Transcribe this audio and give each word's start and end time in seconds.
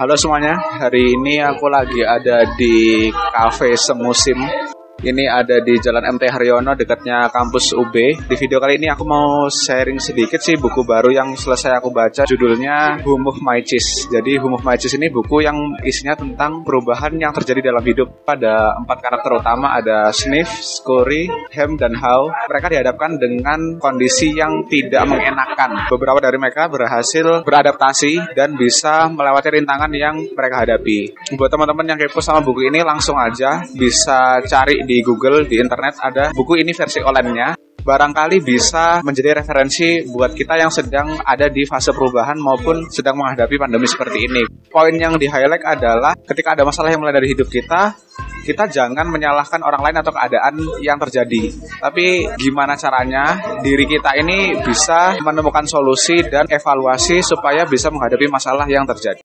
Halo 0.00 0.16
semuanya, 0.16 0.56
hari 0.80 1.12
ini 1.12 1.44
aku 1.44 1.68
lagi 1.68 2.00
ada 2.00 2.48
di 2.56 3.12
cafe 3.36 3.76
semusim. 3.76 4.40
Ini 5.00 5.32
ada 5.32 5.64
di 5.64 5.80
Jalan 5.80 6.12
MT 6.20 6.28
Haryono 6.28 6.76
dekatnya 6.76 7.32
kampus 7.32 7.72
UB. 7.72 8.20
Di 8.20 8.36
video 8.36 8.60
kali 8.60 8.76
ini 8.76 8.92
aku 8.92 9.08
mau 9.08 9.48
sharing 9.48 9.96
sedikit 9.96 10.44
sih 10.44 10.60
buku 10.60 10.84
baru 10.84 11.08
yang 11.08 11.32
selesai 11.40 11.80
aku 11.80 11.88
baca. 11.88 12.28
Judulnya 12.28 13.00
Home 13.08 13.32
of 13.32 13.40
My 13.40 13.64
Cheese. 13.64 14.12
Jadi 14.12 14.36
Home 14.36 14.60
of 14.60 14.62
My 14.68 14.76
Cheese 14.76 15.00
ini 15.00 15.08
buku 15.08 15.40
yang 15.40 15.56
isinya 15.88 16.12
tentang 16.20 16.68
perubahan 16.68 17.16
yang 17.16 17.32
terjadi 17.32 17.72
dalam 17.72 17.80
hidup. 17.80 18.28
Pada 18.28 18.76
empat 18.76 19.00
karakter 19.00 19.40
utama 19.40 19.72
ada 19.72 20.12
Sniff, 20.12 20.52
Scurry, 20.60 21.32
Ham, 21.56 21.80
dan 21.80 21.96
How. 21.96 22.28
Mereka 22.52 22.68
dihadapkan 22.68 23.16
dengan 23.16 23.80
kondisi 23.80 24.36
yang 24.36 24.68
tidak 24.68 25.08
mengenakan. 25.08 25.88
Beberapa 25.88 26.20
dari 26.20 26.36
mereka 26.36 26.68
berhasil 26.68 27.40
beradaptasi 27.40 28.36
dan 28.36 28.52
bisa 28.52 29.08
melewati 29.08 29.48
rintangan 29.48 29.88
yang 29.96 30.28
mereka 30.36 30.68
hadapi. 30.68 31.16
Buat 31.40 31.56
teman-teman 31.56 31.88
yang 31.88 31.96
kepo 31.96 32.20
sama 32.20 32.44
buku 32.44 32.68
ini 32.68 32.84
langsung 32.84 33.16
aja 33.16 33.64
bisa 33.72 34.44
cari 34.44 34.89
di 34.90 34.98
Google, 35.06 35.46
di 35.46 35.62
internet 35.62 36.02
ada 36.02 36.34
buku 36.34 36.58
ini 36.58 36.74
versi 36.74 36.98
online-nya. 36.98 37.54
Barangkali 37.80 38.44
bisa 38.44 39.00
menjadi 39.00 39.40
referensi 39.40 40.04
buat 40.04 40.36
kita 40.36 40.58
yang 40.58 40.68
sedang 40.68 41.16
ada 41.24 41.48
di 41.48 41.64
fase 41.64 41.96
perubahan 41.96 42.36
maupun 42.36 42.90
sedang 42.92 43.16
menghadapi 43.16 43.56
pandemi 43.56 43.88
seperti 43.88 44.28
ini. 44.28 44.42
Poin 44.68 44.92
yang 44.92 45.16
di-highlight 45.16 45.64
adalah 45.64 46.12
ketika 46.12 46.52
ada 46.58 46.68
masalah 46.68 46.92
yang 46.92 47.00
mulai 47.00 47.16
dari 47.16 47.32
hidup 47.32 47.48
kita, 47.48 47.96
kita 48.44 48.68
jangan 48.68 49.08
menyalahkan 49.08 49.64
orang 49.64 49.80
lain 49.80 49.96
atau 49.96 50.12
keadaan 50.12 50.54
yang 50.84 51.00
terjadi. 51.00 51.56
Tapi 51.80 52.28
gimana 52.36 52.76
caranya 52.76 53.24
diri 53.64 53.88
kita 53.88 54.12
ini 54.20 54.60
bisa 54.60 55.16
menemukan 55.24 55.64
solusi 55.64 56.20
dan 56.28 56.44
evaluasi 56.52 57.24
supaya 57.24 57.64
bisa 57.64 57.88
menghadapi 57.88 58.28
masalah 58.28 58.68
yang 58.68 58.84
terjadi. 58.84 59.24